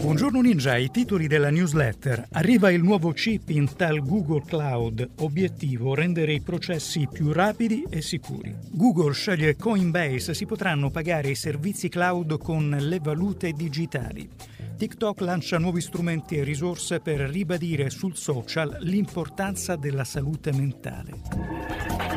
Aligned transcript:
Buongiorno 0.00 0.40
Ninja, 0.40 0.76
i 0.76 0.90
titoli 0.90 1.26
della 1.26 1.50
newsletter. 1.50 2.28
Arriva 2.32 2.70
il 2.70 2.82
nuovo 2.82 3.12
chip 3.12 3.48
Intel 3.48 4.02
Google 4.02 4.42
Cloud. 4.46 5.10
Obiettivo 5.20 5.94
rendere 5.94 6.32
i 6.34 6.40
processi 6.40 7.08
più 7.10 7.32
rapidi 7.32 7.84
e 7.88 8.02
sicuri. 8.02 8.54
Google 8.70 9.12
sceglie 9.12 9.56
Coinbase, 9.56 10.34
si 10.34 10.46
potranno 10.46 10.90
pagare 10.90 11.30
i 11.30 11.34
servizi 11.34 11.88
cloud 11.88 12.38
con 12.38 12.76
le 12.78 12.98
valute 13.00 13.52
digitali. 13.52 14.28
TikTok 14.76 15.20
lancia 15.20 15.58
nuovi 15.58 15.80
strumenti 15.80 16.36
e 16.36 16.44
risorse 16.44 17.00
per 17.00 17.20
ribadire 17.20 17.90
sul 17.90 18.16
social 18.16 18.76
l'importanza 18.80 19.76
della 19.76 20.04
salute 20.04 20.52
mentale. 20.52 22.13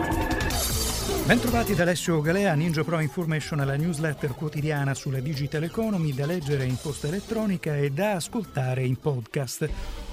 Bentrovati 1.27 1.75
da 1.75 1.83
Alessio 1.83 2.21
Galea, 2.21 2.53
Ninja 2.53 2.85
Pro 2.85 3.01
Information, 3.01 3.59
la 3.65 3.75
newsletter 3.75 4.33
quotidiana 4.33 4.93
sulla 4.93 5.19
digital 5.19 5.63
economy 5.63 6.13
da 6.13 6.25
leggere 6.25 6.63
in 6.63 6.77
posta 6.81 7.07
elettronica 7.07 7.75
e 7.75 7.89
da 7.89 8.13
ascoltare 8.13 8.85
in 8.85 8.95
podcast. 8.95 9.69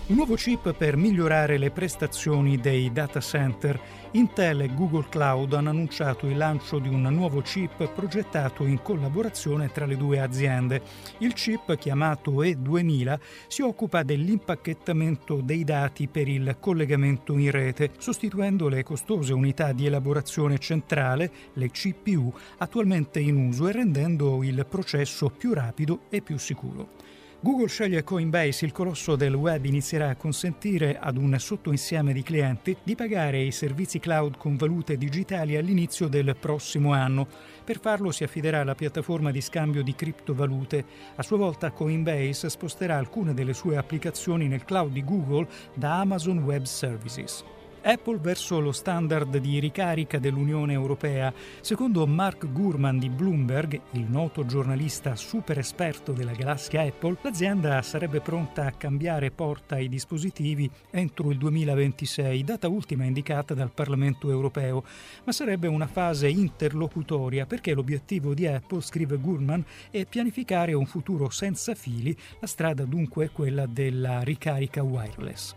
Un 0.06 0.16
nuovo 0.16 0.34
chip 0.34 0.74
per 0.74 0.98
migliorare 0.98 1.56
le 1.56 1.70
prestazioni 1.70 2.58
dei 2.58 2.92
data 2.92 3.20
center. 3.20 3.80
Intel 4.10 4.60
e 4.60 4.74
Google 4.74 5.06
Cloud 5.08 5.54
hanno 5.54 5.70
annunciato 5.70 6.26
il 6.26 6.36
lancio 6.36 6.78
di 6.78 6.88
un 6.88 7.00
nuovo 7.04 7.40
chip 7.40 7.90
progettato 7.90 8.66
in 8.66 8.82
collaborazione 8.82 9.72
tra 9.72 9.86
le 9.86 9.96
due 9.96 10.20
aziende. 10.20 10.82
Il 11.20 11.32
chip, 11.32 11.78
chiamato 11.78 12.42
E2000, 12.42 13.18
si 13.46 13.62
occupa 13.62 14.02
dell'impacchettamento 14.02 15.40
dei 15.42 15.64
dati 15.64 16.06
per 16.06 16.28
il 16.28 16.59
collegamento 16.60 17.38
in 17.38 17.50
rete, 17.50 17.92
sostituendo 17.96 18.68
le 18.68 18.82
costose 18.82 19.32
unità 19.32 19.73
di 19.73 19.86
elaborazione 19.86 20.59
centrale, 20.59 21.32
le 21.54 21.70
CPU, 21.70 22.30
attualmente 22.59 23.20
in 23.20 23.36
uso 23.36 23.68
e 23.68 23.73
rendendo 23.73 24.42
il 24.42 24.66
processo 24.68 25.30
più 25.30 25.54
rapido 25.54 26.00
e 26.10 26.20
più 26.20 26.36
sicuro. 26.36 27.23
Google 27.41 27.69
sceglie 27.69 28.05
Coinbase, 28.05 28.65
il 28.65 28.73
colosso 28.73 29.16
del 29.16 29.34
web 29.34 29.65
inizierà 29.66 30.09
a 30.09 30.16
consentire 30.16 30.99
ad 30.99 31.18
un 31.18 31.37
sottoinsieme 31.38 32.13
di 32.13 32.23
clienti 32.23 32.74
di 32.82 32.95
pagare 32.95 33.43
i 33.43 33.52
servizi 33.52 33.99
cloud 33.99 34.38
con 34.38 34.57
valute 34.57 34.96
digitali 34.96 35.57
all'inizio 35.57 36.09
del 36.09 36.35
prossimo 36.38 36.93
anno. 36.93 37.26
Per 37.63 37.79
farlo 37.80 38.10
si 38.13 38.24
affiderà 38.24 38.60
alla 38.60 38.74
piattaforma 38.74 39.30
di 39.30 39.43
scambio 39.43 39.82
di 39.82 39.95
criptovalute. 39.95 40.85
A 41.16 41.23
sua 41.23 41.37
volta 41.37 41.71
Coinbase 41.71 42.49
sposterà 42.49 42.96
alcune 42.96 43.35
delle 43.35 43.52
sue 43.52 43.76
applicazioni 43.76 44.48
nel 44.48 44.65
cloud 44.65 44.93
di 44.93 45.04
Google 45.04 45.46
da 45.74 46.01
Amazon 46.01 46.38
Web 46.38 46.65
Services. 46.65 47.45
Apple 47.87 48.16
verso 48.16 48.60
lo 48.60 48.73
standard 48.73 49.37
di 49.37 49.59
ricarica 49.59 50.18
dell'Unione 50.18 50.73
Europea. 50.73 51.30
Secondo 51.60 52.07
Mark 52.07 52.51
Gurman 52.51 52.99
di 52.99 53.10
Bloomberg, 53.10 53.79
il 53.91 54.07
noto 54.09 54.46
giornalista 54.46 55.15
super 55.16 55.59
esperto 55.59 56.13
della 56.13 56.32
galassia 56.32 56.80
Apple, 56.80 57.18
l'azienda 57.21 57.82
sarebbe 57.82 58.21
pronta 58.21 58.65
a 58.65 58.73
cambiare 58.73 59.30
porta 59.30 59.74
ai 59.74 59.91
dispositivi 59.91 60.71
entro 60.91 61.30
il 61.30 61.37
2026, 61.37 62.43
data 62.43 62.68
ultima 62.68 63.04
indicata 63.04 63.52
dal 63.52 63.71
Parlamento 63.71 64.31
Europeo, 64.31 64.82
ma 65.25 65.32
sarebbe 65.32 65.69
una 65.69 65.87
fase 65.87 66.28
interlocutoria 66.28 67.44
perché 67.44 67.75
l'obiettivo 67.75 68.32
di 68.32 68.47
Apple, 68.47 68.81
scrive 68.81 69.19
Gurman, 69.19 69.62
è 69.91 70.06
pianificare 70.06 70.72
un 70.72 70.87
futuro 70.87 71.28
senza 71.28 71.75
fili, 71.75 72.16
la 72.41 72.47
strada 72.47 72.84
dunque 72.84 73.26
è 73.26 73.31
quella 73.31 73.66
della 73.66 74.22
ricarica 74.22 74.82
wireless. 74.82 75.54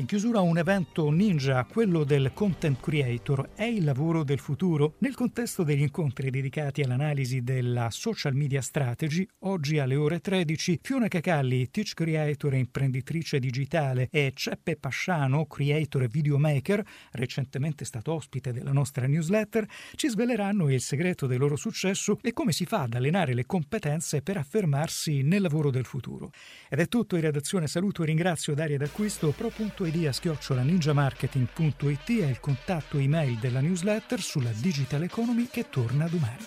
In 0.00 0.06
chiusura 0.06 0.40
un 0.40 0.56
evento 0.56 1.10
ninja, 1.10 1.62
quello 1.64 2.04
del 2.04 2.30
content 2.32 2.80
creator, 2.80 3.50
è 3.54 3.64
il 3.64 3.84
lavoro 3.84 4.24
del 4.24 4.38
futuro? 4.38 4.94
Nel 5.00 5.14
contesto 5.14 5.62
degli 5.62 5.82
incontri 5.82 6.30
dedicati 6.30 6.80
all'analisi 6.80 7.42
della 7.42 7.90
social 7.90 8.34
media 8.34 8.62
strategy, 8.62 9.28
oggi 9.40 9.78
alle 9.78 9.96
ore 9.96 10.20
13, 10.20 10.78
Fiona 10.80 11.06
Cacalli, 11.06 11.70
teach 11.70 11.92
creator 11.92 12.54
e 12.54 12.60
imprenditrice 12.60 13.38
digitale, 13.38 14.08
e 14.10 14.32
Ceppe 14.34 14.76
Pasciano, 14.76 15.44
creator 15.44 16.04
e 16.04 16.08
videomaker, 16.08 16.82
recentemente 17.12 17.84
stato 17.84 18.14
ospite 18.14 18.54
della 18.54 18.72
nostra 18.72 19.06
newsletter, 19.06 19.66
ci 19.96 20.08
sveleranno 20.08 20.72
il 20.72 20.80
segreto 20.80 21.26
del 21.26 21.38
loro 21.38 21.56
successo 21.56 22.18
e 22.22 22.32
come 22.32 22.52
si 22.52 22.64
fa 22.64 22.84
ad 22.84 22.94
allenare 22.94 23.34
le 23.34 23.44
competenze 23.44 24.22
per 24.22 24.38
affermarsi 24.38 25.20
nel 25.20 25.42
lavoro 25.42 25.70
del 25.70 25.84
futuro. 25.84 26.30
Ed 26.70 26.78
è 26.78 26.88
tutto 26.88 27.16
in 27.16 27.20
redazione, 27.20 27.66
saluto 27.66 28.02
e 28.02 28.06
ringrazio 28.06 28.54
Daria 28.54 28.78
D'Acquisto, 28.78 29.34
pro.it 29.36 29.88
idea 29.90 30.12
chiocciola 30.12 30.62
ninjamarketing.it 30.62 32.20
è 32.20 32.26
il 32.26 32.38
contatto 32.40 32.98
email 32.98 33.36
della 33.38 33.60
newsletter 33.60 34.20
sulla 34.20 34.52
digital 34.54 35.02
economy 35.02 35.48
che 35.50 35.68
torna 35.68 36.06
domani. 36.06 36.46